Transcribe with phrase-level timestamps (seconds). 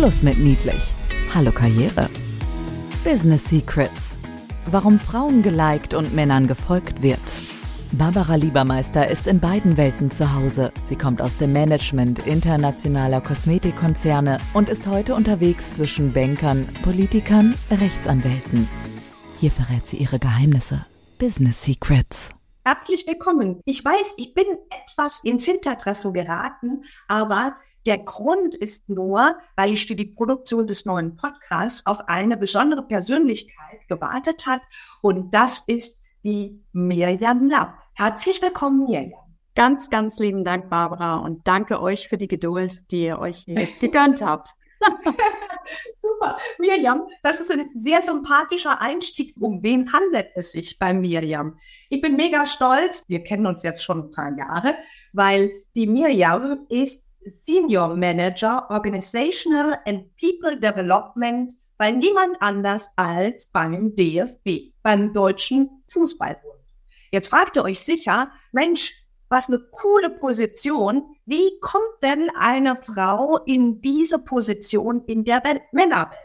[0.00, 0.94] Schluss mit niedlich.
[1.34, 2.08] Hallo Karriere.
[3.04, 4.14] Business Secrets.
[4.64, 7.20] Warum Frauen geliked und Männern gefolgt wird.
[7.92, 10.72] Barbara Liebermeister ist in beiden Welten zu Hause.
[10.86, 18.66] Sie kommt aus dem Management internationaler Kosmetikkonzerne und ist heute unterwegs zwischen Bankern, Politikern, Rechtsanwälten.
[19.38, 20.86] Hier verrät sie ihre Geheimnisse.
[21.18, 22.30] Business Secrets.
[22.64, 23.60] Herzlich willkommen.
[23.66, 27.56] Ich weiß, ich bin etwas ins Hintertreffen geraten, aber
[27.86, 32.82] der Grund ist nur, weil ich für die Produktion des neuen Podcasts auf eine besondere
[32.82, 34.62] Persönlichkeit gewartet hat
[35.00, 37.74] und das ist die Mirjam Lapp.
[37.94, 39.30] Herzlich willkommen, Mirjam.
[39.54, 43.46] Ganz, ganz lieben Dank, Barbara, und danke euch für die Geduld, die ihr euch
[43.80, 44.54] gegönnt habt.
[46.00, 46.36] Super.
[46.58, 49.34] Mirjam, das ist ein sehr sympathischer Einstieg.
[49.38, 51.58] Um wen handelt es sich bei Mirjam?
[51.90, 53.04] Ich bin mega stolz.
[53.06, 54.76] Wir kennen uns jetzt schon ein paar Jahre,
[55.12, 63.94] weil die Mirjam ist Senior Manager Organizational and People Development bei niemand anders als beim
[63.94, 66.60] DFB, beim Deutschen Fußballbund.
[67.10, 68.92] Jetzt fragt ihr euch sicher, Mensch,
[69.28, 71.16] was eine coole Position.
[71.24, 76.18] Wie kommt denn eine Frau in diese Position in der Welt, Männerwelt?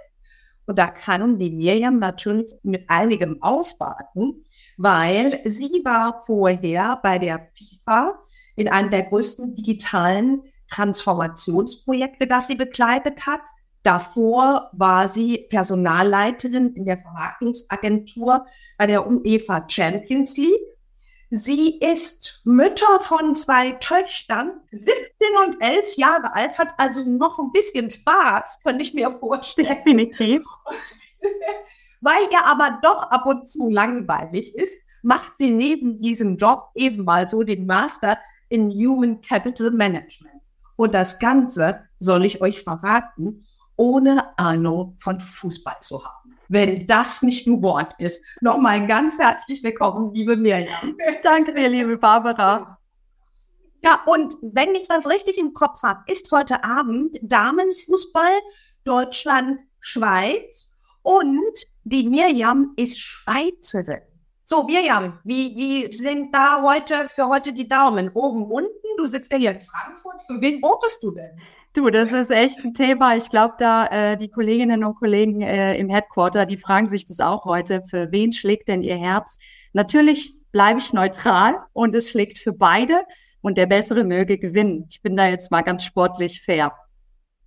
[0.68, 4.44] Und da kann die Miriam natürlich mit einigem aufwarten,
[4.78, 8.20] weil sie war vorher bei der FIFA
[8.56, 13.42] in einem der größten digitalen Transformationsprojekte, das sie begleitet hat.
[13.84, 18.46] Davor war sie Personalleiterin in der Vermarktungsagentur
[18.78, 20.76] bei der UEFA Champions League.
[21.30, 24.96] Sie ist Mütter von zwei Töchtern, 17
[25.46, 29.68] und 11 Jahre alt, hat also noch ein bisschen Spaß, könnte ich mir vorstellen.
[29.68, 30.44] Definitiv.
[32.02, 37.04] Weil ihr aber doch ab und zu langweilig ist, macht sie neben diesem Job eben
[37.04, 38.18] mal so den Master
[38.50, 40.35] in Human Capital Management.
[40.76, 43.46] Und das Ganze soll ich euch verraten,
[43.76, 46.38] ohne Ahnung von Fußball zu haben.
[46.48, 48.24] Wenn das nicht ein Wort ist.
[48.42, 50.96] Nochmal ganz herzlich willkommen, liebe Mirjam.
[51.24, 52.78] Danke dir, liebe Barbara.
[53.84, 58.32] Ja, und wenn ich das richtig im Kopf habe, ist heute Abend Damenfußball
[58.84, 64.02] Deutschland, Schweiz und die Mirjam ist Schweizerin.
[64.48, 68.12] So, Mirjam, wie, wie sind da heute für heute die Daumen?
[68.14, 68.70] Oben, unten?
[68.96, 70.22] Du sitzt ja hier in Frankfurt.
[70.28, 71.32] Für wen votest du denn?
[71.74, 73.16] Du, das ist echt ein Thema.
[73.16, 77.20] Ich glaube, da äh, die Kolleginnen und Kollegen äh, im Headquarter, die fragen sich das
[77.22, 77.82] auch heute.
[77.90, 79.40] Für wen schlägt denn ihr Herz?
[79.74, 83.02] Natürlich bleibe ich neutral und es schlägt für beide
[83.42, 84.86] und der Bessere möge gewinnen.
[84.92, 86.72] Ich bin da jetzt mal ganz sportlich fair.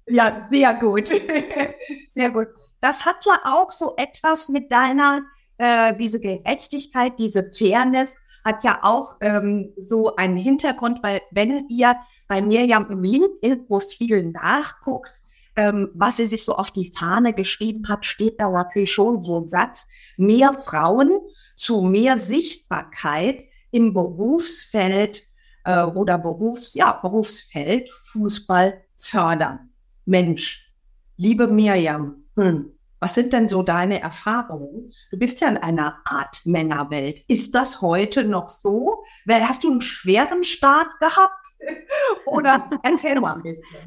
[0.09, 1.06] Ja, sehr gut.
[2.09, 2.48] sehr gut.
[2.80, 5.22] Das hat ja auch so etwas mit deiner
[5.58, 11.96] äh, diese Gerechtigkeit, diese Fairness hat ja auch ähm, so einen Hintergrund, weil wenn ihr
[12.28, 15.12] bei Mirjam im LinkedIn-Profil nachguckt,
[15.56, 19.41] ähm, was sie sich so auf die Fahne geschrieben hat, steht da natürlich schon so
[19.41, 21.10] ein Satz, mehr Frauen
[21.56, 23.42] zu mehr Sichtbarkeit
[23.72, 25.24] im Berufsfeld
[25.64, 29.70] äh, oder Berufs, ja, Berufsfeld Fußball fördern.
[30.04, 30.72] Mensch,
[31.16, 34.92] liebe Mirjam, hm, was sind denn so deine Erfahrungen?
[35.10, 37.22] Du bist ja in einer Art Männerwelt.
[37.28, 39.04] Ist das heute noch so?
[39.28, 41.47] Hast du einen schweren Start gehabt?
[42.26, 43.78] Oder erzähl mal ein bisschen.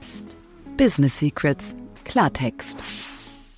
[0.00, 0.36] Psst.
[0.76, 1.74] Business Secrets.
[2.04, 2.82] Klartext.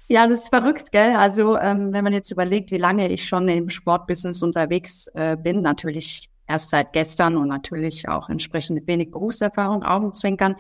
[0.09, 1.17] Ja, das ist verrückt, gell?
[1.17, 5.63] Also, ähm, wenn man jetzt überlegt, wie lange ich schon im Sportbusiness unterwegs äh, bin,
[5.63, 10.57] natürlich erst seit gestern und natürlich auch entsprechend wenig Berufserfahrung, Augenzwinkern,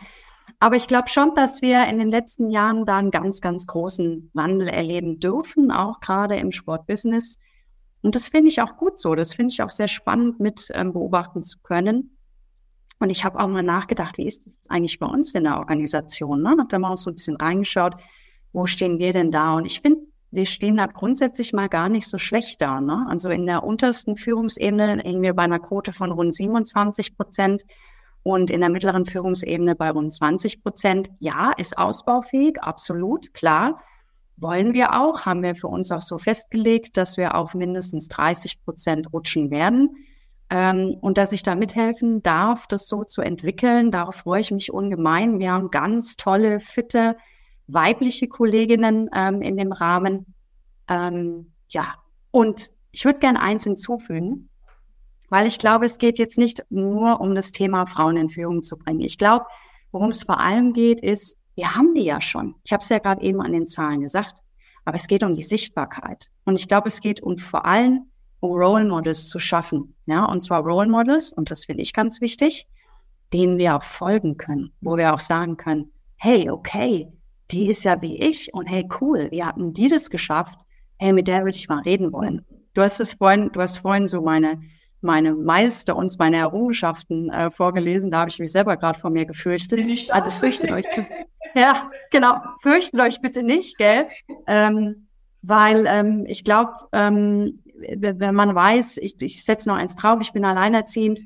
[0.60, 4.30] aber ich glaube schon, dass wir in den letzten Jahren da einen ganz, ganz großen
[4.34, 7.38] Wandel erleben dürfen, auch gerade im Sportbusiness.
[8.02, 9.14] Und das finde ich auch gut so.
[9.14, 12.16] Das finde ich auch sehr spannend mit ähm, beobachten zu können.
[12.98, 16.42] Und ich habe auch mal nachgedacht, wie ist das eigentlich bei uns in der Organisation?
[16.42, 16.56] Ne?
[16.58, 17.94] Hab da mal so ein bisschen reingeschaut,
[18.52, 19.54] wo stehen wir denn da?
[19.54, 20.00] Und ich finde,
[20.30, 22.80] wir stehen da grundsätzlich mal gar nicht so schlecht da.
[22.80, 23.06] Ne?
[23.08, 27.64] Also in der untersten Führungsebene hängen wir bei einer Quote von rund 27 Prozent
[28.24, 31.10] und in der mittleren Führungsebene bei rund 20 Prozent.
[31.20, 33.80] Ja, ist ausbaufähig, absolut, klar.
[34.36, 38.64] Wollen wir auch, haben wir für uns auch so festgelegt, dass wir auf mindestens 30
[38.64, 39.90] Prozent rutschen werden.
[40.50, 44.72] Ähm, und dass ich da mithelfen darf, das so zu entwickeln, darauf freue ich mich
[44.72, 45.38] ungemein.
[45.38, 47.16] Wir haben ganz tolle, fitte,
[47.66, 50.34] weibliche Kolleginnen ähm, in dem Rahmen.
[50.88, 51.94] Ähm, ja,
[52.30, 54.48] und ich würde gerne eins hinzufügen.
[55.34, 58.78] Weil ich glaube, es geht jetzt nicht nur um das Thema Frauen in Führung zu
[58.78, 59.00] bringen.
[59.00, 59.46] Ich glaube,
[59.90, 62.54] worum es vor allem geht, ist, wir haben die ja schon.
[62.62, 64.36] Ich habe es ja gerade eben an den Zahlen gesagt.
[64.84, 66.30] Aber es geht um die Sichtbarkeit.
[66.44, 69.96] Und ich glaube, es geht um vor allem um Role Models zu schaffen.
[70.06, 72.68] Ja, und zwar Role Models, und das finde ich ganz wichtig,
[73.32, 77.08] denen wir auch folgen können, wo wir auch sagen können, hey, okay,
[77.50, 80.60] die ist ja wie ich und hey, cool, wie hatten die das geschafft?
[80.96, 82.46] Hey, mit der würde ich mal reden wollen.
[82.74, 84.60] Du hast es vorhin, du hast vorhin so meine,
[85.04, 88.10] meine Milestones, meine Errungenschaften äh, vorgelesen.
[88.10, 89.78] Da habe ich mich selber gerade vor mir gefürchtet.
[89.78, 90.86] Bin ich also fürchtet euch.
[91.54, 92.38] ja, genau.
[92.60, 94.08] Fürchtet euch bitte nicht, gell?
[94.46, 95.08] Ähm,
[95.42, 97.62] weil ähm, ich glaube, ähm,
[97.96, 101.20] wenn man weiß, ich, ich setze noch eins drauf, ich bin alleinerziehend,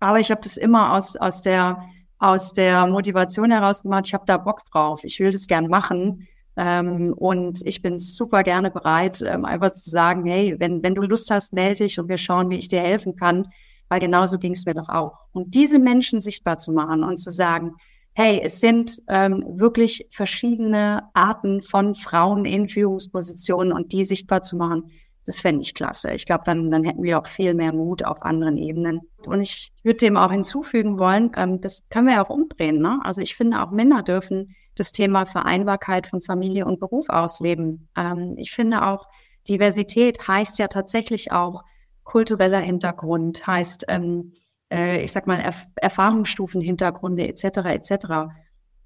[0.00, 1.82] aber ich habe das immer aus, aus, der,
[2.18, 6.28] aus der Motivation heraus gemacht, ich habe da Bock drauf, ich will das gern machen.
[6.56, 11.02] Ähm, und ich bin super gerne bereit, ähm, einfach zu sagen, hey, wenn, wenn du
[11.02, 13.48] Lust hast, melde dich und wir schauen, wie ich dir helfen kann,
[13.88, 15.18] weil genauso ging es mir doch auch.
[15.32, 17.72] Und diese Menschen sichtbar zu machen und zu sagen,
[18.14, 24.56] hey, es sind ähm, wirklich verschiedene Arten von Frauen in Führungspositionen und die sichtbar zu
[24.56, 24.90] machen,
[25.26, 26.12] das fände ich klasse.
[26.12, 29.00] Ich glaube, dann, dann hätten wir auch viel mehr Mut auf anderen Ebenen.
[29.26, 32.80] Und ich würde dem auch hinzufügen wollen, ähm, das können wir ja auch umdrehen.
[32.80, 33.00] Ne?
[33.02, 37.88] Also ich finde, auch Männer dürfen das Thema Vereinbarkeit von Familie und Beruf ausleben.
[37.96, 39.06] Ähm, ich finde auch,
[39.48, 41.62] Diversität heißt ja tatsächlich auch
[42.04, 44.34] kultureller Hintergrund, heißt, ähm,
[44.72, 47.44] äh, ich sag mal, Erf Erfahrungsstufen, Hintergründe etc.
[47.66, 47.90] etc.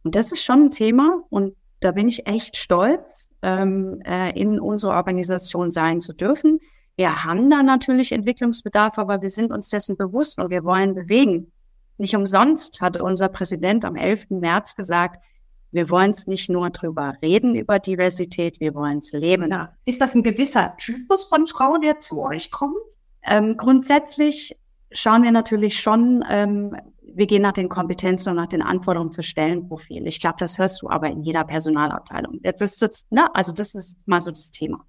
[0.02, 4.60] Und das ist schon ein Thema und da bin ich echt stolz, ähm, äh, in
[4.60, 6.60] unserer Organisation sein zu dürfen.
[6.96, 11.50] Wir haben da natürlich Entwicklungsbedarf, aber wir sind uns dessen bewusst und wir wollen bewegen.
[11.96, 14.26] Nicht umsonst hat unser Präsident am 11.
[14.30, 15.22] März gesagt,
[15.72, 19.50] wir wollen es nicht nur drüber reden, über Diversität, wir wollen es leben.
[19.50, 19.72] Ja.
[19.84, 22.76] Ist das ein gewisser Typus von Frauen, der zu euch kommt?
[23.22, 24.56] Ähm, grundsätzlich
[24.92, 29.22] schauen wir natürlich schon, ähm, wir gehen nach den Kompetenzen und nach den Anforderungen für
[29.22, 30.06] Stellenprofil.
[30.06, 32.40] Ich glaube, das hörst du aber in jeder Personalabteilung.
[32.42, 34.84] Jetzt ist das, ne, also das ist mal so das Thema.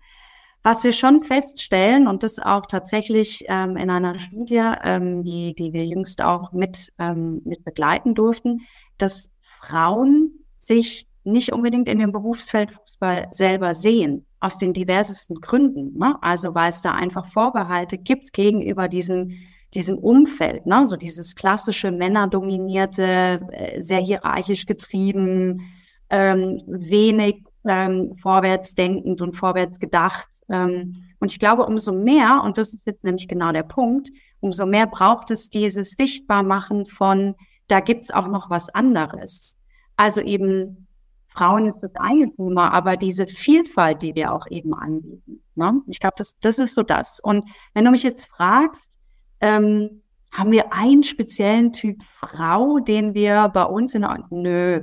[0.63, 5.73] Was wir schon feststellen und das auch tatsächlich ähm, in einer Studie, ähm, die, die
[5.73, 8.61] wir jüngst auch mit, ähm, mit begleiten durften,
[8.99, 15.97] dass Frauen sich nicht unbedingt in dem Berufsfeld Fußball selber sehen, aus den diversesten Gründen.
[15.97, 16.17] Ne?
[16.21, 20.85] Also weil es da einfach Vorbehalte gibt gegenüber diesen diesem Umfeld, ne?
[20.85, 25.61] so dieses klassische männerdominierte, äh, sehr hierarchisch getrieben,
[26.09, 30.27] ähm, wenig ähm, vorwärtsdenkend und vorwärts gedacht.
[30.49, 34.09] Ähm, und ich glaube, umso mehr, und das ist jetzt nämlich genau der Punkt,
[34.41, 37.35] umso mehr braucht es dieses Sichtbarmachen von,
[37.67, 39.55] da gibt's auch noch was anderes.
[40.01, 40.87] Also eben
[41.27, 45.43] Frauen ist das eine Thema, aber diese Vielfalt, die wir auch eben anbieten.
[45.53, 45.79] Ne?
[45.85, 47.19] Ich glaube, das, das ist so das.
[47.19, 48.97] Und wenn du mich jetzt fragst,
[49.41, 50.01] ähm,
[50.31, 54.81] haben wir einen speziellen Typ Frau, den wir bei uns in nö.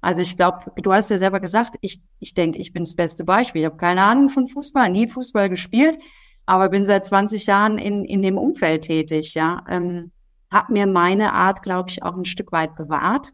[0.00, 3.22] Also ich glaube, du hast ja selber gesagt, ich, ich denke, ich bin das beste
[3.22, 3.62] Beispiel.
[3.62, 5.96] Ich habe keine Ahnung von Fußball, nie Fußball gespielt,
[6.44, 9.64] aber bin seit 20 Jahren in, in dem Umfeld tätig, ja.
[9.68, 10.10] Ähm,
[10.50, 13.32] hab mir meine Art, glaube ich, auch ein Stück weit bewahrt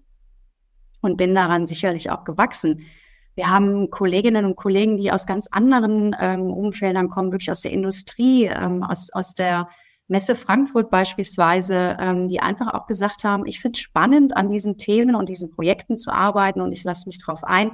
[1.03, 2.87] und bin daran sicherlich auch gewachsen.
[3.35, 7.73] Wir haben Kolleginnen und Kollegen, die aus ganz anderen ähm, Umfeldern kommen, wirklich aus der
[7.73, 9.69] Industrie, ähm, aus, aus der
[10.09, 15.15] Messe Frankfurt beispielsweise, ähm, die einfach auch gesagt haben, ich finde spannend, an diesen Themen
[15.15, 17.73] und diesen Projekten zu arbeiten und ich lasse mich drauf ein.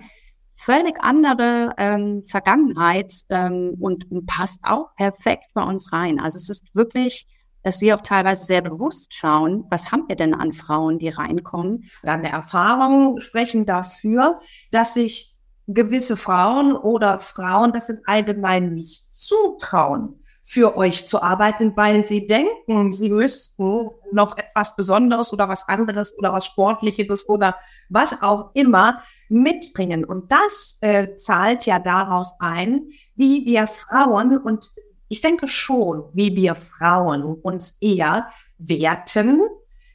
[0.54, 6.20] Völlig andere ähm, Vergangenheit ähm, und, und passt auch perfekt bei uns rein.
[6.20, 7.26] Also es ist wirklich,
[7.68, 11.84] dass wir auch teilweise sehr bewusst schauen, was haben wir denn an Frauen, die reinkommen.
[12.02, 14.38] Deine Erfahrungen sprechen dafür,
[14.70, 21.76] dass sich gewisse Frauen oder Frauen das in allgemein nicht zutrauen, für euch zu arbeiten,
[21.76, 27.54] weil sie denken, sie müssten noch etwas Besonderes oder was anderes oder was Sportliches oder
[27.90, 30.06] was auch immer mitbringen.
[30.06, 34.70] Und das äh, zahlt ja daraus ein, wie wir Frauen und
[35.08, 39.42] ich denke schon, wie wir Frauen uns eher werten,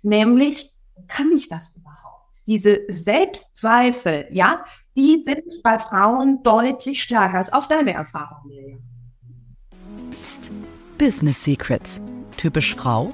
[0.01, 0.73] nämlich
[1.07, 2.35] kann ich das überhaupt?
[2.47, 4.65] Diese Selbstzweifel, ja,
[4.95, 8.81] die sind bei Frauen deutlich stärker als auf deine Erfahrung, Miriam.
[10.09, 10.51] Psst.
[10.97, 12.01] Business Secrets.
[12.37, 13.11] Typisch Frau?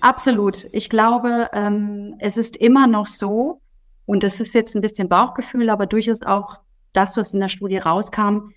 [0.00, 0.68] Absolut.
[0.72, 3.60] Ich glaube, ähm, es ist immer noch so,
[4.06, 6.58] und das ist jetzt ein bisschen Bauchgefühl, aber durchaus auch
[6.92, 8.50] das, was in der Studie rauskam.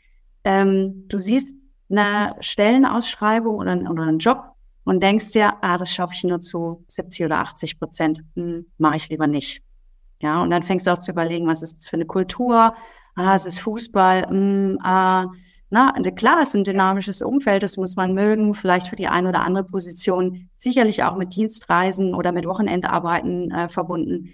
[0.48, 1.54] Ähm, du siehst
[1.90, 4.54] eine Stellenausschreibung oder, oder einen Job
[4.86, 8.96] und denkst dir, ah, das schaffe ich nur zu 70 oder 80 Prozent, hm, mache
[8.96, 9.62] ich lieber nicht.
[10.22, 12.74] Ja, und dann fängst du auch zu überlegen, was ist das für eine Kultur?
[13.16, 15.26] Ah, es ist Fußball, hm, ah,
[15.70, 19.28] na, klar, es ist ein dynamisches Umfeld, das muss man mögen, vielleicht für die eine
[19.28, 24.34] oder andere Position, sicherlich auch mit Dienstreisen oder mit Wochenendarbeiten äh, verbunden.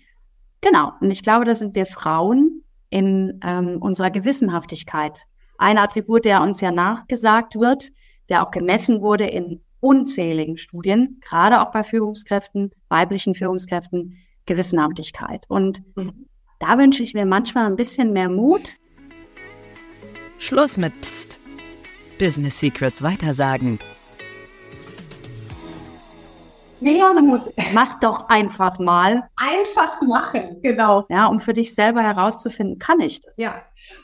[0.62, 5.25] Genau, und ich glaube, da sind wir Frauen in ähm, unserer Gewissenhaftigkeit.
[5.63, 7.88] Ein Attribut, der uns ja nachgesagt wird,
[8.27, 15.46] der auch gemessen wurde in unzähligen Studien, gerade auch bei Führungskräften, weiblichen Führungskräften, Gewissenhaftigkeit.
[15.48, 16.27] Und mhm.
[16.60, 18.75] da wünsche ich mir manchmal ein bisschen mehr Mut.
[20.38, 21.39] Schluss mit Psst.
[22.20, 23.79] Business Secrets weitersagen.
[26.83, 27.13] Ja,
[27.73, 29.29] mach doch einfach mal.
[29.35, 31.05] Einfach machen, genau.
[31.09, 33.37] Ja, um für dich selber herauszufinden, kann ich das?
[33.37, 33.61] Ja.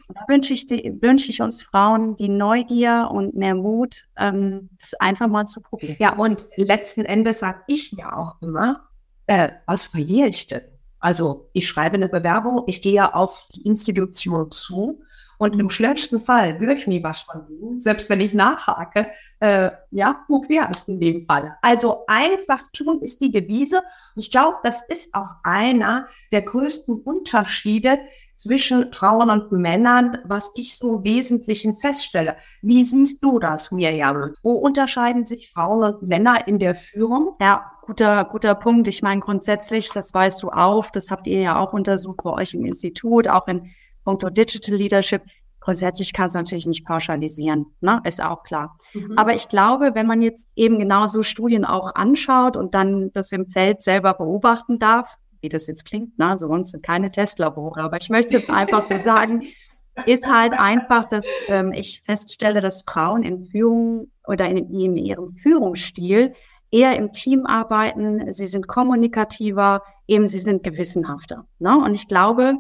[0.08, 4.70] Und da wünsche ich, die, wünsche ich uns Frauen die Neugier und mehr Mut, ähm,
[4.80, 5.98] das einfach mal zu probieren.
[6.00, 8.90] Ja, und letzten Endes sage ich mir auch immer,
[9.28, 10.62] äh, was verliere ich denn?
[11.00, 15.02] Also ich schreibe eine Bewerbung, ich gehe auf die Institution zu
[15.40, 19.08] und im schlimmsten Fall höre ich nie was von ihnen, selbst wenn ich nachhake.
[19.40, 21.58] Äh, ja, who cares in dem Fall?
[21.62, 23.78] Also einfach tun ist die Devise.
[23.78, 28.00] Und ich glaube, das ist auch einer der größten Unterschiede
[28.36, 32.36] zwischen Frauen und Männern, was ich so im Wesentlichen feststelle.
[32.62, 34.34] Wie siehst du das, Mirjam?
[34.44, 37.38] Wo unterscheiden sich Frauen und Männer in der Führung?
[37.40, 38.90] Ja, guter, guter Punkt.
[38.90, 42.54] Ich meine, grundsätzlich, das weißt du auch, das habt ihr ja auch untersucht bei euch
[42.54, 43.72] im Institut, auch in
[44.04, 45.22] puncto Digital Leadership.
[45.60, 48.02] Grundsätzlich kann es natürlich nicht pauschalisieren, ne?
[48.06, 48.78] ist auch klar.
[48.94, 49.18] Mhm.
[49.18, 53.32] Aber ich glaube, wenn man jetzt eben genau so Studien auch anschaut und dann das
[53.32, 56.28] im Feld selber beobachten darf, wie das jetzt klingt, ne?
[56.28, 59.44] also uns sind keine Testlabore, aber ich möchte es einfach so sagen,
[60.06, 65.36] ist halt einfach, dass ähm, ich feststelle, dass Frauen in Führung oder in, in ihrem
[65.36, 66.34] Führungsstil
[66.72, 71.46] eher im Team arbeiten, sie sind kommunikativer, eben sie sind gewissenhafter.
[71.60, 71.78] Ne?
[71.78, 72.54] Und ich glaube,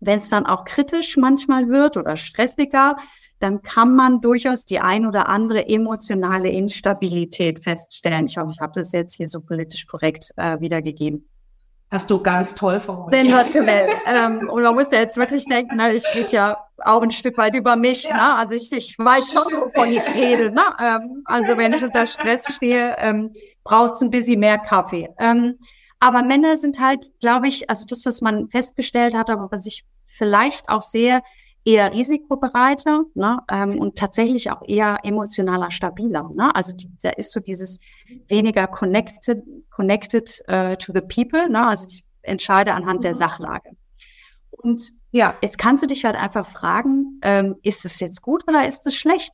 [0.00, 2.96] wenn es dann auch kritisch manchmal wird oder stressiger,
[3.38, 8.26] dann kann man durchaus die ein oder andere emotionale Instabilität feststellen.
[8.26, 11.26] Ich hoffe, ich habe das jetzt hier so politisch korrekt äh, wiedergegeben.
[11.90, 13.26] Hast du ganz toll formuliert.
[13.26, 13.88] Sensationell.
[14.06, 17.36] ähm, und man muss ja jetzt wirklich denken, na, es geht ja auch ein Stück
[17.36, 18.04] weit über mich.
[18.04, 18.14] Ja.
[18.14, 18.34] Ne?
[18.36, 20.52] Also ich, ich weiß schon, wovon ich rede.
[20.52, 20.62] Ne?
[20.80, 23.32] Ähm, also wenn ich unter Stress stehe, ähm,
[23.64, 25.08] braucht es ein bisschen mehr Kaffee.
[25.18, 25.58] Ähm,
[26.00, 29.84] aber Männer sind halt, glaube ich, also das, was man festgestellt hat, aber was ich
[30.06, 31.22] vielleicht auch sehe,
[31.64, 36.30] eher risikobereiter ne, ähm, und tatsächlich auch eher emotionaler stabiler.
[36.34, 36.54] Ne?
[36.54, 37.78] Also die, da ist so dieses
[38.28, 41.48] weniger connected, connected uh, to the people.
[41.50, 41.66] Ne?
[41.66, 43.18] Also ich entscheide anhand der mhm.
[43.18, 43.70] Sachlage.
[44.50, 48.66] Und ja, jetzt kannst du dich halt einfach fragen, ähm, ist es jetzt gut oder
[48.66, 49.32] ist es schlecht?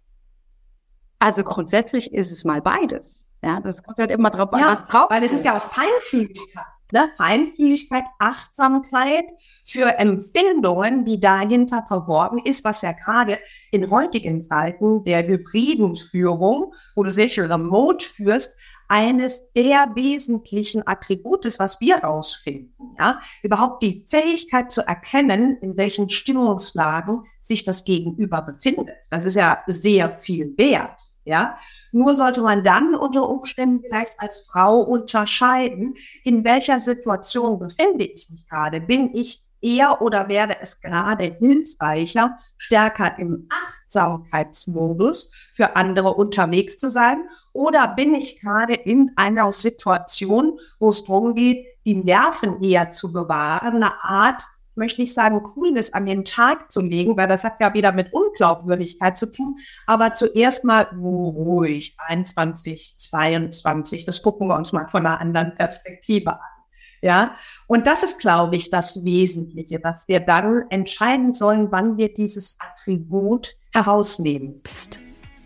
[1.19, 3.25] Also grundsätzlich ist es mal beides.
[3.43, 5.11] Ja, das kommt halt immer drauf an, ja, was braucht.
[5.11, 6.65] Weil es ist ja auch Feinfühligkeit.
[6.93, 7.11] Ne?
[7.17, 9.25] Feinfühligkeit, Achtsamkeit
[9.65, 13.41] für Empfindungen, die dahinter verborgen ist, was ja gerade
[13.73, 18.57] in heutigen Zeiten der hybriden Führung, wo du sehr schön remote führst,
[18.89, 22.95] eines der wesentlichen Attribute ist, was wir herausfinden.
[22.99, 23.21] Ja?
[23.43, 28.95] Überhaupt die Fähigkeit zu erkennen, in welchen Stimmungslagen sich das Gegenüber befindet.
[29.11, 31.01] Das ist ja sehr viel wert.
[31.27, 31.59] Ja,
[31.91, 38.31] nur sollte man dann unter Umständen vielleicht als Frau unterscheiden, in welcher Situation befinde ich
[38.31, 38.81] mich gerade.
[38.81, 46.89] Bin ich eher oder wäre es gerade hilfreicher, stärker im Achtsamkeitsmodus für andere unterwegs zu
[46.89, 47.29] sein?
[47.53, 53.13] Oder bin ich gerade in einer Situation, wo es darum geht, die Nerven eher zu
[53.13, 54.45] bewahren, eine Art
[54.77, 58.13] möchte ich sagen, Coolness an den Tag zu legen, weil das hat ja wieder mit
[58.13, 59.57] Unglaubwürdigkeit zu tun.
[59.87, 66.33] Aber zuerst mal ruhig, 21, 22, das gucken wir uns mal von einer anderen Perspektive
[66.33, 66.57] an.
[67.03, 72.13] Ja, und das ist, glaube ich, das Wesentliche, dass wir dann entscheiden sollen, wann wir
[72.13, 74.63] dieses Attribut herausnehmen.
[74.63, 74.99] Psst.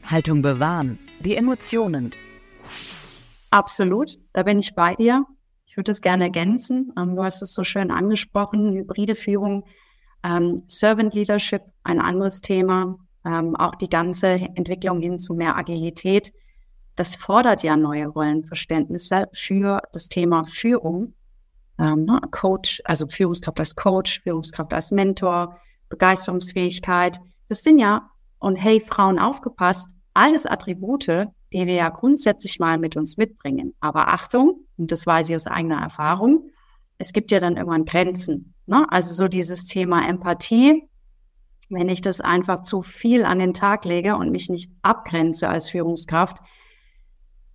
[0.07, 2.13] Haltung bewahren, die Emotionen.
[3.51, 5.27] Absolut, da bin ich bei dir.
[5.71, 6.93] Ich würde es gerne ergänzen.
[6.99, 9.65] Ähm, du hast es so schön angesprochen, hybride Führung,
[10.25, 16.33] ähm, Servant Leadership, ein anderes Thema, ähm, auch die ganze Entwicklung hin zu mehr Agilität.
[16.97, 21.15] Das fordert ja neue Rollenverständnisse für das Thema Führung.
[21.79, 25.57] Ähm, ne, Coach, also Führungskraft als Coach, Führungskraft als Mentor,
[25.89, 27.21] Begeisterungsfähigkeit.
[27.49, 28.11] Das sind ja,
[28.41, 33.75] und hey, Frauen aufgepasst, alles Attribute, die wir ja grundsätzlich mal mit uns mitbringen.
[33.80, 36.50] Aber Achtung, und das weiß ich aus eigener Erfahrung,
[36.99, 38.54] es gibt ja dann irgendwann Grenzen.
[38.66, 38.87] Ne?
[38.90, 40.88] Also so dieses Thema Empathie,
[41.71, 45.71] wenn ich das einfach zu viel an den Tag lege und mich nicht abgrenze als
[45.71, 46.38] Führungskraft,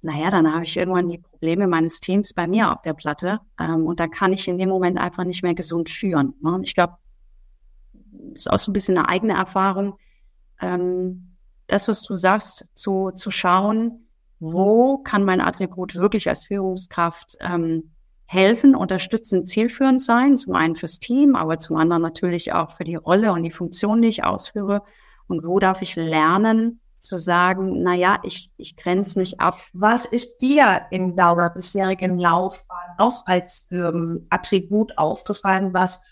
[0.02, 3.86] naja, dann habe ich irgendwann die Probleme meines Teams bei mir auf der Platte ähm,
[3.88, 6.34] und dann kann ich in dem Moment einfach nicht mehr gesund führen.
[6.42, 6.60] Ne?
[6.64, 6.96] Ich glaube,
[8.34, 9.98] ist auch so ein bisschen eine eigene Erfahrung.
[10.62, 11.35] Ähm,
[11.68, 14.08] das, was du sagst, zu, zu schauen,
[14.40, 17.92] wo kann mein Attribut wirklich als Führungskraft ähm,
[18.26, 22.96] helfen, unterstützen, zielführend sein, zum einen fürs Team, aber zum anderen natürlich auch für die
[22.96, 24.84] Rolle und die Funktion, die ich ausführe.
[25.28, 29.58] Und wo darf ich lernen, zu sagen, na ja, ich, ich grenze mich ab.
[29.74, 36.04] Was ist dir in deiner bisherigen Laufbahn auch als ähm, Attribut aufzufallen, was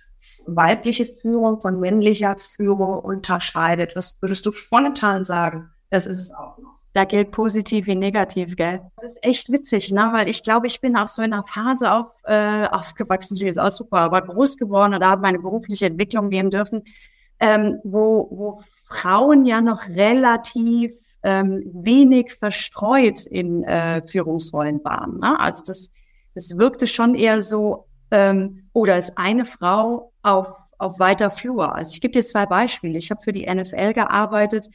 [0.46, 3.96] weibliche Führung von männlicher Führung unterscheidet?
[3.96, 5.70] Was würdest du spontan sagen?
[5.90, 6.74] Das ist es auch noch.
[6.94, 8.82] Da gilt positiv wie negativ, gell?
[8.98, 10.12] Das ist echt witzig, ne?
[10.14, 13.58] Weil ich glaube, ich bin auch so in einer Phase auch äh, aufgewachsen, die ist
[13.58, 16.84] auch super, aber groß geworden oder habe meine berufliche Entwicklung nehmen dürfen,
[17.40, 20.94] ähm, wo, wo Frauen ja noch relativ
[21.24, 25.20] ähm, wenig verstreut in äh, Führungsrollen waren.
[25.20, 25.40] Ne?
[25.40, 25.90] Also das,
[26.36, 31.76] das wirkte schon eher so, ähm, oder ist eine Frau auf, auf weiter Flur.
[31.76, 32.98] Also ich gebe dir zwei Beispiele.
[32.98, 34.70] Ich habe für die NFL gearbeitet.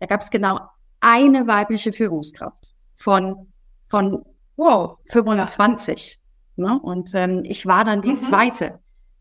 [0.00, 0.60] Da gab es genau
[1.00, 3.46] eine weibliche Führungskraft von,
[3.88, 4.24] von
[4.56, 6.18] wow, 25.
[6.56, 6.78] Ne?
[6.82, 8.20] Und ähm, ich war dann die mhm.
[8.20, 8.80] zweite.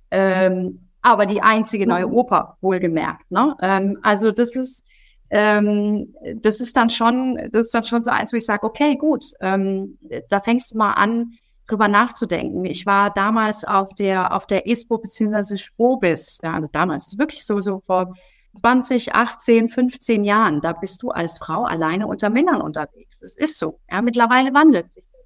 [0.10, 3.30] Ähm, aber die einzige in Europa, wohlgemerkt.
[3.30, 3.56] Ne?
[3.62, 4.84] Ähm, also das ist,
[5.30, 8.96] ähm, das ist dann schon, das ist dann schon so eins, wo ich sage, okay,
[8.96, 10.00] gut, ähm,
[10.30, 11.34] da fängst du mal an,
[11.68, 12.66] drüber nachzudenken.
[12.66, 17.46] Ich war damals auf der, auf der ESPO beziehungsweise Spobis, ja, also damals, ist wirklich
[17.46, 18.14] so, so vor
[18.60, 23.20] 20, 18, 15 Jahren, da bist du als Frau alleine unter Männern unterwegs.
[23.20, 23.80] Das ist so.
[23.90, 25.22] Ja, mittlerweile wandelt sich das.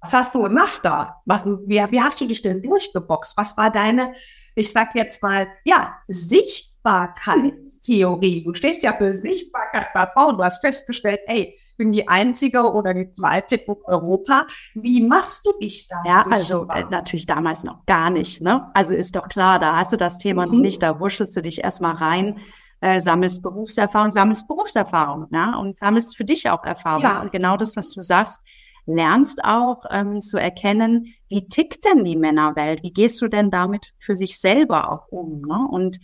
[0.00, 1.22] Was hast du gemacht da?
[1.24, 3.36] Was, wie, wie hast du dich denn durchgeboxt?
[3.36, 4.14] Was war deine,
[4.54, 8.44] ich sag jetzt mal, ja, Sichtbarkeitstheorie?
[8.44, 10.36] Du stehst ja für Sichtbarkeit bei Frauen.
[10.36, 14.46] Du hast festgestellt, ey, bin die einzige oder die zweite in Europa.
[14.74, 16.02] Wie machst du dich da?
[16.06, 18.42] Ja, also äh, natürlich damals noch gar nicht.
[18.42, 18.70] Ne?
[18.74, 20.60] Also ist doch klar, da hast du das Thema mhm.
[20.60, 22.38] nicht, da wuschelst du dich erstmal rein
[22.80, 27.02] äh, sammelst Berufserfahrung, sammelst Berufserfahrung, ja, und sammelst für dich auch Erfahrung.
[27.02, 27.20] Ja.
[27.20, 28.42] Und genau das, was du sagst,
[28.86, 32.82] lernst auch ähm, zu erkennen, wie tickt denn die Männerwelt?
[32.82, 35.42] Wie gehst du denn damit für sich selber auch um?
[35.42, 35.68] Ne?
[35.70, 35.98] Und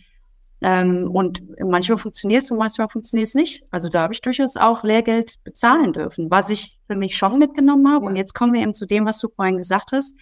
[0.61, 3.63] ähm, und manchmal funktioniert es und manchmal funktioniert es nicht.
[3.71, 7.91] Also da habe ich durchaus auch Lehrgeld bezahlen dürfen, was ich für mich schon mitgenommen
[7.91, 8.05] habe.
[8.05, 10.15] Und jetzt kommen wir eben zu dem, was du vorhin gesagt hast.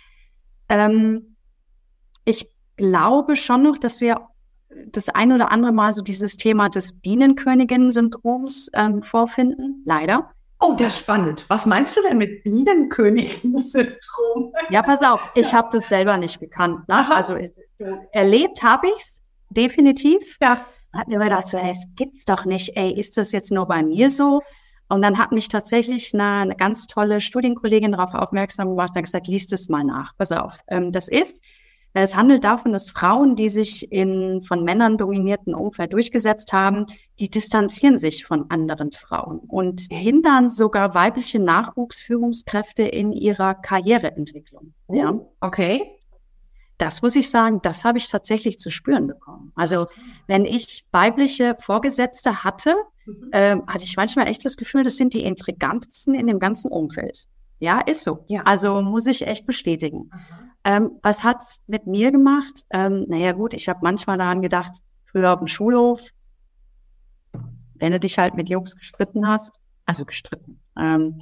[0.69, 1.35] Ähm,
[2.25, 4.27] ich glaube schon noch, dass wir
[4.87, 10.31] das ein oder andere Mal so dieses Thema des Bienenkönigin-Syndroms ähm, vorfinden, leider.
[10.59, 11.45] Oh, das ist spannend.
[11.49, 14.53] Was meinst du denn mit Bienenkönigin-Syndrom?
[14.69, 16.87] Ja, pass auf, ich habe das selber nicht gekannt.
[16.87, 17.05] Ne?
[17.13, 17.35] Also
[18.11, 19.21] erlebt habe ich's
[19.53, 20.37] definitiv.
[20.41, 20.65] Ja.
[20.93, 22.75] Hat mir gedacht, so, ey, es gibt's doch nicht.
[22.75, 24.41] Ey, ist das jetzt nur bei mir so?
[24.89, 29.05] Und dann hat mich tatsächlich eine, eine ganz tolle Studienkollegin darauf aufmerksam gemacht und hat
[29.05, 30.15] gesagt, liest es mal nach.
[30.17, 30.59] Pass auf.
[30.67, 31.39] Ähm, das ist
[31.93, 36.87] es handelt davon, dass Frauen, die sich in von Männern dominierten Umfeld durchgesetzt haben,
[37.19, 44.73] die distanzieren sich von anderen Frauen und hindern sogar weibliche Nachwuchsführungskräfte in ihrer Karriereentwicklung.
[44.89, 45.19] Ja.
[45.39, 45.83] Okay.
[46.83, 49.53] Das muss ich sagen, das habe ich tatsächlich zu spüren bekommen.
[49.55, 49.87] Also
[50.27, 53.29] wenn ich weibliche Vorgesetzte hatte, mhm.
[53.31, 57.25] äh, hatte ich manchmal echt das Gefühl, das sind die intrigantesten in dem ganzen Umfeld.
[57.59, 58.25] Ja, ist so.
[58.27, 58.41] Ja.
[58.41, 60.11] Also muss ich echt bestätigen.
[60.65, 62.65] Ähm, was hat's mit mir gemacht?
[62.69, 64.73] Ähm, naja gut, ich habe manchmal daran gedacht,
[65.05, 66.09] früher auf dem Schulhof,
[67.75, 71.21] wenn du dich halt mit Jungs gestritten hast, also gestritten, ähm,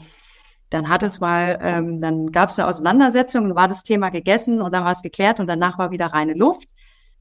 [0.72, 4.62] dann hat es mal, ähm, dann gab es eine Auseinandersetzung, dann war das Thema gegessen
[4.62, 6.68] und dann war es geklärt und danach war wieder reine Luft.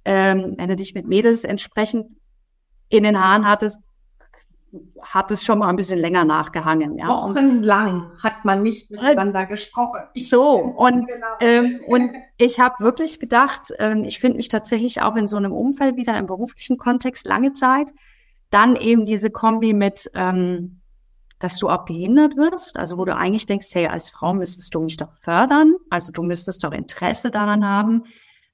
[0.04, 2.06] Ähm, wenn du dich mit Mädels entsprechend
[2.88, 3.80] in den Haaren hattest,
[5.02, 6.96] hat es schon mal ein bisschen länger nachgehangen.
[6.96, 7.08] Ja.
[7.08, 10.00] Wochenlang hat man nicht miteinander gesprochen.
[10.14, 11.26] So, und, genau.
[11.40, 15.52] ähm, und ich habe wirklich gedacht, ähm, ich finde mich tatsächlich auch in so einem
[15.52, 17.88] Umfeld wieder im beruflichen Kontext lange Zeit.
[18.50, 20.79] Dann eben diese Kombi mit, ähm,
[21.40, 24.80] dass du auch behindert wirst, also wo du eigentlich denkst, hey, als Frau müsstest du
[24.80, 28.04] mich doch fördern, also du müsstest doch Interesse daran haben,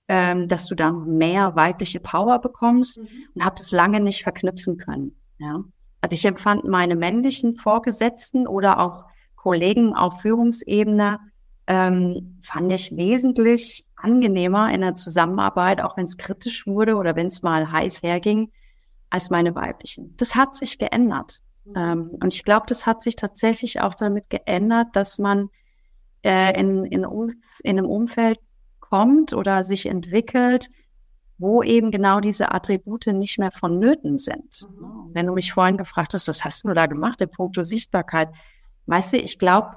[0.09, 3.09] ähm, dass du dann mehr weibliche Power bekommst mhm.
[3.35, 5.17] und habe das lange nicht verknüpfen können.
[5.39, 5.65] Ja.
[6.01, 11.19] Also ich empfand meine männlichen Vorgesetzten oder auch Kollegen auf Führungsebene,
[11.67, 17.27] ähm, fand ich wesentlich angenehmer in der Zusammenarbeit, auch wenn es kritisch wurde oder wenn
[17.27, 18.53] es mal heiß herging,
[19.11, 20.15] als meine weiblichen.
[20.17, 21.41] Das hat sich geändert.
[21.75, 25.49] Ähm, und ich glaube, das hat sich tatsächlich auch damit geändert, dass man
[26.23, 27.31] äh, in, in, um,
[27.63, 28.39] in einem Umfeld
[28.81, 30.71] kommt oder sich entwickelt,
[31.39, 34.67] wo eben genau diese Attribute nicht mehr vonnöten sind.
[34.69, 35.11] Mhm.
[35.13, 38.29] Wenn du mich vorhin gefragt hast, was hast du da gemacht in puncto Sichtbarkeit?
[38.87, 39.77] Weißt du, ich glaube,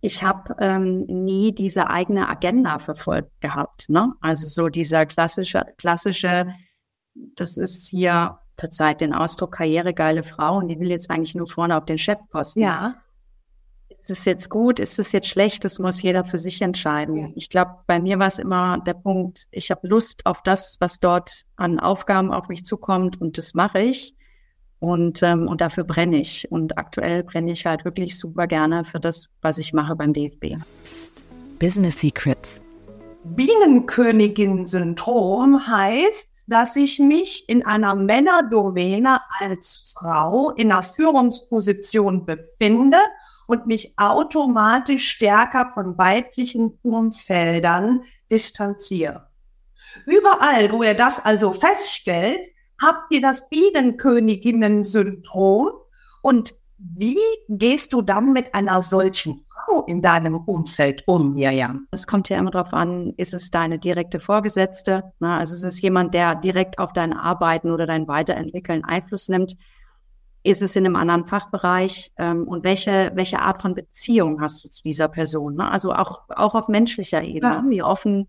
[0.00, 3.88] ich habe ähm, nie diese eigene Agenda verfolgt gehabt.
[3.88, 4.12] Ne?
[4.20, 6.54] Also so dieser klassische, klassische,
[7.14, 11.76] das ist hier zurzeit den Ausdruck karrieregeile Frau und die will jetzt eigentlich nur vorne
[11.76, 12.62] auf den Chefposten.
[12.62, 12.96] Ja
[14.08, 17.34] ist es jetzt gut, ist es jetzt schlecht, das muss jeder für sich entscheiden.
[17.36, 20.98] Ich glaube, bei mir war es immer der Punkt, ich habe Lust auf das, was
[20.98, 24.14] dort an Aufgaben auf mich zukommt und das mache ich.
[24.80, 26.50] Und, ähm, und dafür brenne ich.
[26.50, 30.56] Und aktuell brenne ich halt wirklich super gerne für das, was ich mache beim DFB.
[31.58, 32.62] Business Secrets.
[33.24, 42.98] Bienenkönigin-Syndrom heißt, dass ich mich in einer Männerdomäne als Frau in einer Führungsposition befinde
[43.46, 49.28] und mich automatisch stärker von weiblichen Umfeldern distanziere.
[50.06, 52.40] Überall, wo ihr das also feststellt,
[52.80, 55.68] habt ihr das Bienenköniginnen-Syndrom
[56.22, 61.86] und wie gehst du dann mit einer solchen Frau in deinem Umfeld um, Miriam?
[61.90, 65.12] Es kommt ja immer darauf an, ist es deine direkte Vorgesetzte?
[65.20, 69.56] Na, also ist es jemand, der direkt auf dein Arbeiten oder dein Weiterentwickeln Einfluss nimmt?
[70.42, 72.12] Ist es in einem anderen Fachbereich?
[72.16, 75.56] Ähm, und welche, welche Art von Beziehung hast du zu dieser Person?
[75.56, 75.70] Ne?
[75.70, 77.54] Also auch, auch auf menschlicher Ebene.
[77.54, 77.64] Ja.
[77.68, 78.28] Wie offen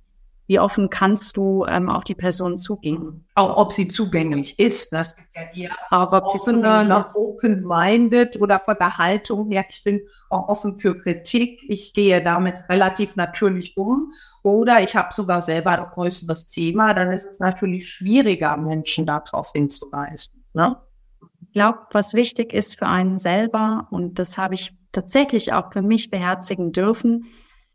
[0.50, 3.24] wie offen kannst du ähm, auf die Person zugehen?
[3.36, 4.92] Auch ob sie zugänglich ist.
[4.92, 9.84] Das gibt ja eher auch ob sie noch open-minded oder von der Haltung her, ich
[9.84, 11.64] bin auch offen für Kritik.
[11.70, 14.12] Ich gehe damit relativ natürlich um.
[14.42, 19.52] Oder ich habe sogar selber ein größeres Thema, dann ist es natürlich schwieriger, Menschen darauf
[19.54, 20.44] hinzuweisen.
[20.56, 20.78] Ne?
[21.44, 25.84] Ich glaube, was wichtig ist für einen selber, und das habe ich tatsächlich auch für
[25.84, 27.28] mich beherzigen dürfen,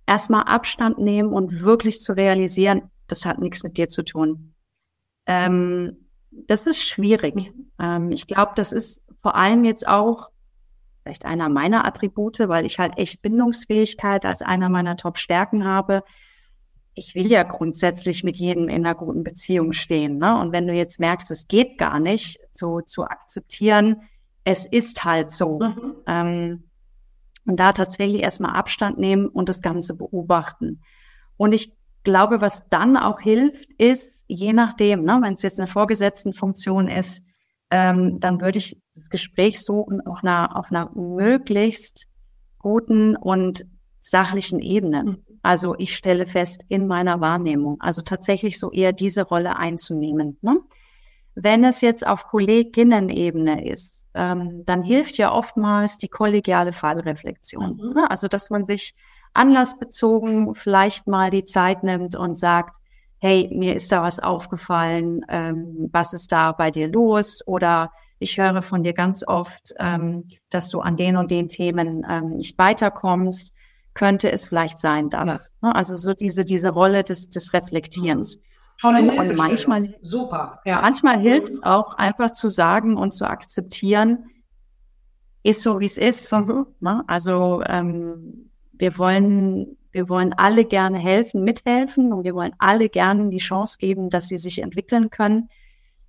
[0.06, 4.54] erstmal Abstand nehmen und wirklich zu realisieren, das hat nichts mit dir zu tun.
[5.26, 7.52] Ähm, das ist schwierig.
[7.78, 10.30] Ähm, ich glaube, das ist vor allem jetzt auch
[11.02, 16.02] vielleicht einer meiner Attribute, weil ich halt echt Bindungsfähigkeit als einer meiner Top-Stärken habe.
[16.94, 20.18] Ich will ja grundsätzlich mit jedem in einer guten Beziehung stehen.
[20.18, 20.38] Ne?
[20.38, 24.02] Und wenn du jetzt merkst, es geht gar nicht, so zu akzeptieren,
[24.44, 25.58] es ist halt so.
[25.58, 25.94] Mhm.
[26.06, 26.64] Ähm,
[27.46, 30.80] und da tatsächlich erstmal Abstand nehmen und das Ganze beobachten.
[31.36, 31.72] Und ich
[32.04, 37.22] glaube, was dann auch hilft, ist, je nachdem, ne, wenn es jetzt eine Vorgesetztenfunktion ist,
[37.70, 42.06] ähm, dann würde ich das Gespräch suchen auf einer, auf einer möglichst
[42.58, 43.66] guten und
[44.00, 45.04] sachlichen Ebene.
[45.04, 45.24] Mhm.
[45.42, 50.38] Also ich stelle fest in meiner Wahrnehmung, also tatsächlich so eher diese Rolle einzunehmen.
[50.40, 50.60] Ne?
[51.34, 57.76] Wenn es jetzt auf Kolleginnen-Ebene ist, ähm, dann hilft ja oftmals die kollegiale Fallreflexion.
[57.76, 57.94] Mhm.
[57.94, 58.10] Ne?
[58.10, 58.94] Also, dass man sich
[59.34, 62.76] anlassbezogen vielleicht mal die Zeit nimmt und sagt,
[63.18, 67.40] hey, mir ist da was aufgefallen, ähm, was ist da bei dir los?
[67.46, 72.06] Oder ich höre von dir ganz oft, ähm, dass du an den und den Themen
[72.08, 73.52] ähm, nicht weiterkommst.
[73.94, 75.68] Könnte es vielleicht sein, dass, ja.
[75.68, 75.74] ne?
[75.74, 78.36] also so diese, diese Rolle des, des Reflektierens.
[78.36, 78.42] Mhm.
[78.82, 80.60] Und manchmal, super.
[80.64, 80.80] Ja.
[80.80, 84.26] Manchmal hilft es auch, einfach zu sagen und zu akzeptieren,
[85.42, 86.30] ist so, wie es ist.
[86.32, 86.66] Mhm.
[86.80, 87.02] Ne?
[87.06, 93.30] Also ähm, wir wollen, wir wollen alle gerne helfen, mithelfen und wir wollen alle gerne
[93.30, 95.48] die Chance geben, dass sie sich entwickeln können.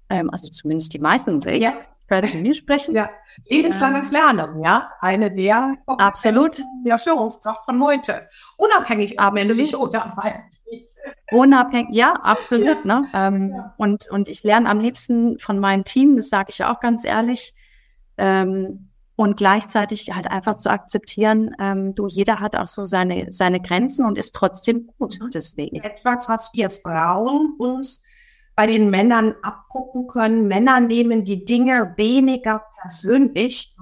[0.09, 1.63] Ähm, also zumindest die meisten sich.
[1.63, 1.73] Ja
[2.09, 2.95] mir sprechen.
[2.95, 3.09] Ja,
[3.49, 10.87] lebenslanges ähm, Lernen, ja, eine der absolut der Führungskraft von heute, unabhängig männlich oder weiblich.
[11.31, 12.85] Unabhängig, ja, absolut.
[12.85, 13.01] Ja.
[13.01, 13.07] Ne?
[13.13, 13.73] Ähm, ja.
[13.77, 17.53] Und und ich lerne am liebsten von meinem Team, das sage ich auch ganz ehrlich.
[18.17, 23.61] Ähm, und gleichzeitig halt einfach zu akzeptieren, ähm, du, jeder hat auch so seine, seine
[23.61, 25.77] Grenzen und ist trotzdem gut deswegen.
[25.77, 28.03] Etwas, was wir Frauen uns
[28.55, 30.47] bei den Männern abgucken können.
[30.47, 33.75] Männer nehmen die Dinge weniger persönlich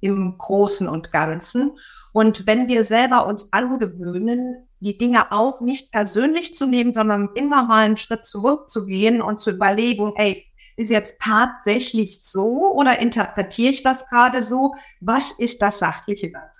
[0.00, 1.72] im Großen und Ganzen.
[2.12, 7.64] Und wenn wir selber uns angewöhnen, die Dinge auch nicht persönlich zu nehmen, sondern immer
[7.64, 10.44] mal einen Schritt zurückzugehen und zu überlegen, ey,
[10.76, 14.74] ist jetzt tatsächlich so oder interpretiere ich das gerade so?
[15.00, 16.50] Was ist das Sachliche daran?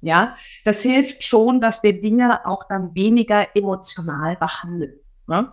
[0.00, 4.98] Ja, das hilft schon, dass wir Dinge auch dann weniger emotional behandeln.
[5.26, 5.52] Ne?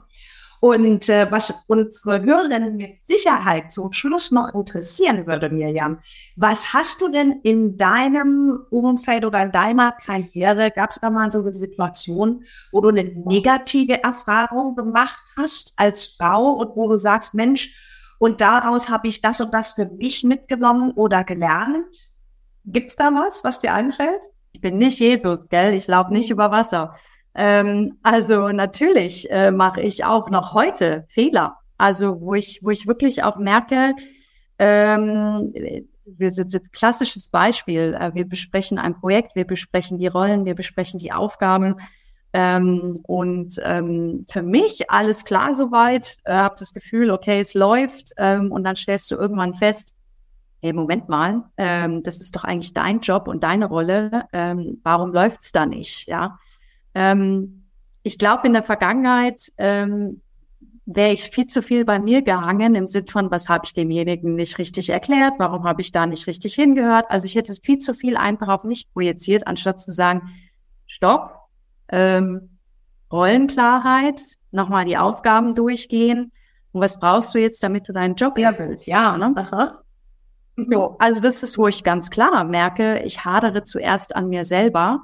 [0.61, 5.99] Und äh, was unsere Hörerinnen mit Sicherheit zum Schluss noch interessieren würde, Mirjam,
[6.35, 11.31] was hast du denn in deinem Umfeld oder in deiner Karriere, gab es da mal
[11.31, 12.43] so eine Situation,
[12.73, 17.73] wo du eine negative Erfahrung gemacht hast als Frau und wo du sagst, Mensch,
[18.19, 21.85] und daraus habe ich das und das für mich mitgenommen oder gelernt?
[22.65, 24.21] Gibt's da was, was dir einfällt?
[24.51, 25.73] Ich bin nicht Jesus, gell?
[25.73, 26.95] Ich laufe nicht über Wasser.
[27.35, 31.57] Ähm, also natürlich äh, mache ich auch noch heute Fehler.
[31.77, 33.93] Also wo ich, wo ich wirklich auch merke,
[34.57, 35.53] ähm,
[36.05, 37.95] wir sind ein klassisches Beispiel.
[37.99, 41.75] Äh, wir besprechen ein Projekt, wir besprechen die Rollen, wir besprechen die Aufgaben.
[42.31, 46.17] Ähm, und ähm, für mich alles klar soweit.
[46.25, 48.11] Äh, habe das Gefühl, okay, es läuft.
[48.17, 49.93] Ähm, und dann stellst du irgendwann fest,
[50.61, 54.25] hey, Moment mal, ähm, das ist doch eigentlich dein Job und deine Rolle.
[54.33, 56.07] Ähm, warum läuft's da nicht?
[56.07, 56.37] Ja.
[56.93, 57.65] Ähm,
[58.03, 60.21] ich glaube, in der Vergangenheit ähm,
[60.85, 64.35] wäre ich viel zu viel bei mir gehangen im Sinn von, was habe ich demjenigen
[64.35, 67.05] nicht richtig erklärt, warum habe ich da nicht richtig hingehört.
[67.09, 70.29] Also ich hätte es viel zu viel einfach auf mich projiziert, anstatt zu sagen,
[70.87, 71.35] stopp,
[71.89, 72.57] ähm,
[73.11, 74.21] Rollenklarheit,
[74.51, 76.31] nochmal die Aufgaben durchgehen.
[76.71, 78.87] Und was brauchst du jetzt, damit du deinen Job erfüllst?
[78.87, 79.33] Ja, ne?
[79.35, 79.81] Aha.
[80.55, 85.01] So, also das ist, wo ich ganz klar merke, ich hadere zuerst an mir selber,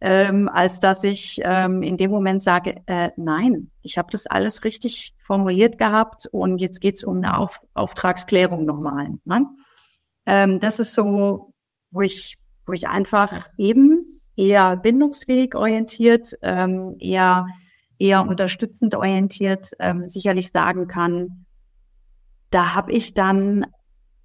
[0.00, 4.64] ähm, als dass ich ähm, in dem Moment sage, äh, nein, ich habe das alles
[4.64, 9.10] richtig formuliert gehabt und jetzt geht's um eine Auf Auftragsklärung nochmal.
[9.24, 9.46] Ne?
[10.26, 11.52] Ähm, das ist so,
[11.90, 17.46] wo ich, wo ich einfach eben eher bindungsfähig orientiert, ähm, eher,
[17.98, 21.44] eher unterstützend orientiert ähm, sicherlich sagen kann,
[22.50, 23.66] da habe ich dann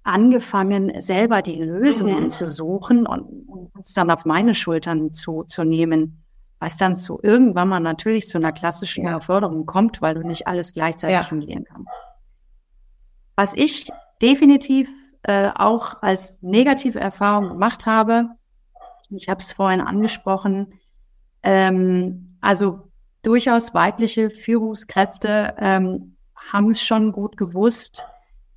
[0.06, 2.30] angefangen, selber die Lösungen mhm.
[2.30, 6.24] zu suchen und, und uns dann auf meine Schultern zu, zu nehmen,
[6.60, 9.20] was dann zu irgendwann mal natürlich zu einer klassischen ja.
[9.20, 11.24] Förderung kommt, weil du nicht alles gleichzeitig ja.
[11.24, 11.90] fungieren kannst.
[13.34, 13.90] Was ich
[14.22, 14.88] definitiv
[15.22, 18.28] äh, auch als negative Erfahrung gemacht habe,
[19.10, 20.72] ich habe es vorhin angesprochen,
[21.42, 22.90] ähm, also
[23.22, 28.06] durchaus weibliche Führungskräfte ähm, haben es schon gut gewusst,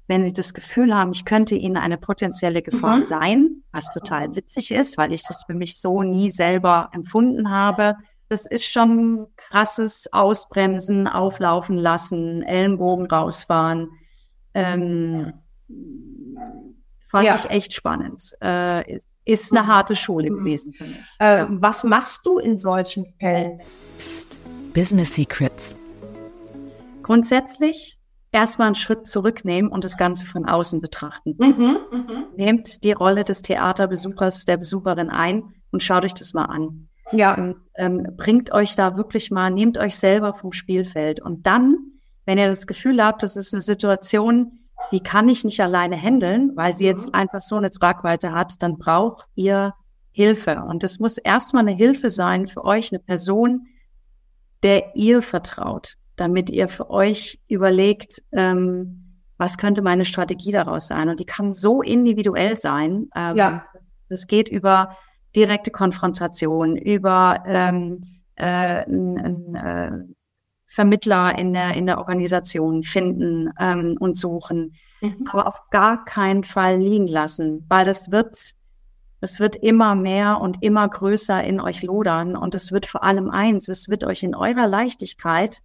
[0.10, 3.04] wenn sie das Gefühl haben, ich könnte ihnen eine potenzielle Gefahr mhm.
[3.04, 7.95] sein, was total witzig ist, weil ich das für mich so nie selber empfunden habe.
[8.28, 13.89] Das ist schon krasses Ausbremsen, auflaufen lassen, Ellenbogen rausfahren.
[14.56, 15.32] Ähm,
[17.12, 17.36] fand ja.
[17.36, 18.36] ich echt spannend.
[18.41, 21.02] Äh, ist, ist eine harte Schule gewesen für mich.
[21.19, 23.60] Äh, was machst du in solchen Fällen?
[24.00, 24.39] Psst,
[24.74, 25.76] Business Secrets.
[27.04, 27.98] Grundsätzlich
[28.32, 31.36] erstmal einen Schritt zurücknehmen und das Ganze von außen betrachten.
[31.38, 32.24] Mhm, mh.
[32.36, 36.89] Nehmt die Rolle des Theaterbesuchers, der Besucherin ein und schaut euch das mal an.
[37.12, 37.36] Ja.
[37.36, 41.22] Und, ähm, bringt euch da wirklich mal, nehmt euch selber vom Spielfeld.
[41.22, 41.78] Und dann,
[42.26, 44.60] wenn ihr das Gefühl habt, das ist eine Situation,
[44.92, 47.15] die kann ich nicht alleine handeln, weil sie jetzt mhm.
[47.15, 49.74] einfach so eine Tragweite hat, dann braucht ihr
[50.12, 50.63] Hilfe.
[50.68, 53.68] Und das muss erstmal eine Hilfe sein für euch, eine Person,
[54.62, 61.10] der ihr vertraut damit ihr für euch überlegt, ähm, was könnte meine Strategie daraus sein?
[61.10, 63.10] Und die kann so individuell sein.
[63.15, 63.65] Ähm, ja.
[64.10, 64.97] Das geht über
[65.36, 68.01] direkte Konfrontation, über ähm,
[68.36, 69.91] äh, ein, äh,
[70.67, 74.75] Vermittler in der, in der Organisation finden ähm, und suchen.
[75.01, 75.27] Mhm.
[75.32, 78.51] Aber auf gar keinen Fall liegen lassen, weil das wird,
[79.21, 82.36] es wird immer mehr und immer größer in euch lodern.
[82.36, 85.62] Und es wird vor allem eins, es wird euch in eurer Leichtigkeit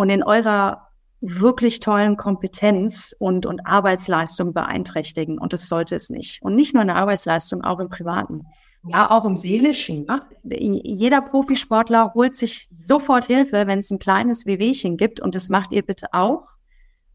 [0.00, 0.88] und in eurer
[1.20, 5.38] wirklich tollen Kompetenz und, und Arbeitsleistung beeinträchtigen.
[5.38, 6.40] Und das sollte es nicht.
[6.40, 8.46] Und nicht nur in der Arbeitsleistung, auch im Privaten.
[8.88, 10.06] Ja, auch im Seelischen.
[10.08, 10.22] Ja?
[10.42, 15.20] Jeder Profisportler holt sich sofort Hilfe, wenn es ein kleines Wehwehchen gibt.
[15.20, 16.48] Und das macht ihr bitte auch.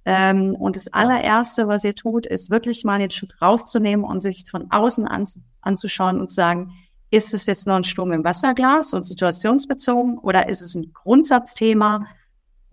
[0.06, 4.44] Ähm, und das allererste, was ihr tut, ist wirklich mal den Schritt rauszunehmen und sich
[4.48, 5.26] von außen an,
[5.62, 6.72] anzuschauen und zu sagen,
[7.10, 12.06] ist es jetzt nur ein Sturm im Wasserglas und situationsbezogen oder ist es ein Grundsatzthema?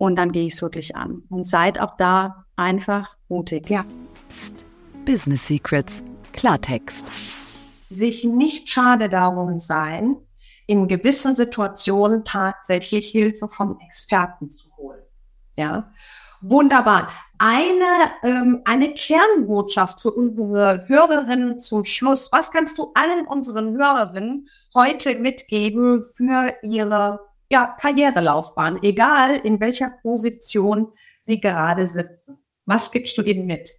[0.03, 1.23] Und dann gehe ich es wirklich an.
[1.29, 3.69] Und seid auch da einfach mutig.
[3.69, 3.85] Ja.
[4.27, 4.65] Psst.
[5.05, 6.03] Business Secrets.
[6.33, 7.09] Klartext.
[7.89, 10.17] Sich nicht schade darum sein,
[10.67, 15.03] in gewissen Situationen tatsächlich Hilfe vom Experten zu holen.
[15.55, 15.89] Ja.
[16.41, 17.07] Wunderbar.
[17.37, 22.29] Eine, ähm, eine Kernbotschaft für unsere Hörerinnen zum Schluss.
[22.33, 27.21] Was kannst du allen unseren Hörerinnen heute mitgeben für ihre
[27.53, 30.87] ja, Karrierelaufbahn, egal in welcher Position
[31.19, 32.39] Sie gerade sitzen.
[32.65, 33.69] Was gibst du ihnen mit?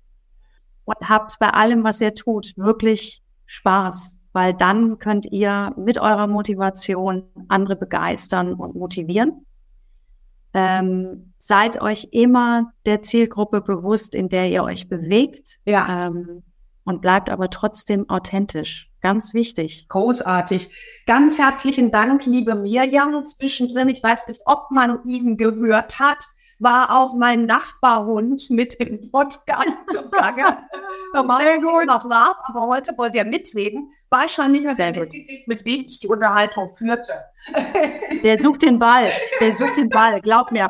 [0.85, 6.29] Und habt bei allem, was ihr tut, wirklich Spaß, weil dann könnt ihr mit eurer
[6.29, 9.45] Motivation andere begeistern und motivieren.
[10.53, 15.59] Ähm, seid euch immer der Zielgruppe bewusst, in der ihr euch bewegt.
[15.65, 16.07] Ja.
[16.07, 16.45] Ähm,
[16.85, 18.91] und bleibt aber trotzdem authentisch.
[19.01, 19.87] Ganz wichtig.
[19.89, 21.03] Großartig.
[21.07, 23.25] Ganz herzlichen Dank, liebe Mirjam.
[23.25, 26.25] Zwischendrin, ich weiß nicht, ob man ihn gehört hat,
[26.59, 29.69] war auch mein Nachbarhund mit im Podcast.
[31.13, 33.91] Normal gut noch nach, aber heute wollte er mitreden.
[34.09, 37.13] Wahrscheinlich hat er mitgekriegt, mit wem ich die Unterhaltung führte.
[38.23, 39.11] Der sucht den Ball.
[39.41, 40.21] Der sucht den Ball.
[40.21, 40.69] Glaub mir.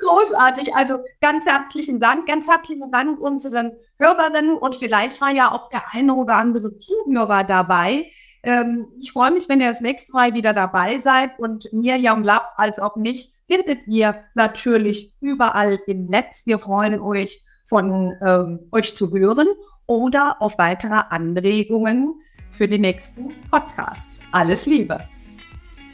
[0.00, 0.74] Großartig.
[0.74, 2.26] Also ganz herzlichen Dank.
[2.26, 7.44] Ganz herzlichen Dank unseren Hörerinnen und vielleicht war ja auch der eine oder andere Zuhörer
[7.44, 8.10] dabei.
[8.42, 12.52] Ähm, ich freue mich, wenn ihr das nächste Mal wieder dabei seid und Mirjam Lapp
[12.56, 16.46] als auch mich findet ihr natürlich überall im Netz.
[16.46, 19.46] Wir freuen euch von ähm, euch zu hören
[19.86, 22.14] oder auf weitere Anregungen
[22.50, 24.20] für den nächsten Podcast.
[24.32, 24.98] Alles Liebe.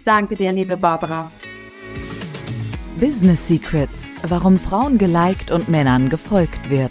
[0.05, 1.31] Danke dir, liebe Barbara.
[2.99, 6.91] Business Secrets, warum Frauen geliked und Männern gefolgt wird.